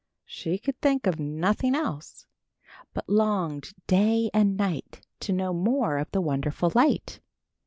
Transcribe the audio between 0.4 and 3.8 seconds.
could think of nothing else, but longed